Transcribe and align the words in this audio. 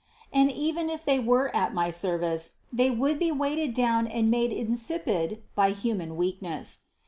And 0.33 0.51
even 0.51 0.89
if 0.89 1.05
they 1.05 1.19
were 1.19 1.55
at 1.55 1.75
my 1.75 1.91
service, 1.91 2.53
they 2.73 2.89
would 2.89 3.19
be 3.19 3.31
weighed 3.31 3.75
down 3.75 4.07
and 4.07 4.31
made 4.31 4.51
insipid 4.51 5.43
by 5.53 5.73
human 5.73 6.15
weakness. 6.17 6.79